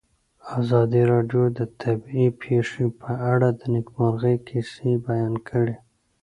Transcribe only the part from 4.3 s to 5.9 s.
کیسې بیان کړې.